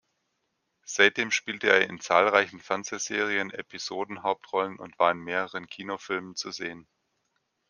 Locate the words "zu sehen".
6.35-6.87